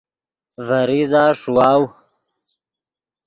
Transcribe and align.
ڤے 0.67 0.81
ریزہ 0.89 1.23
ݰیواؤ 1.39 1.83